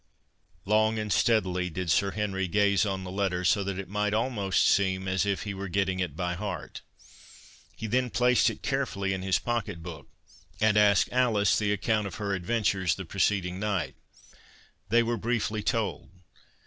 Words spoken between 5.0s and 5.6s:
as if he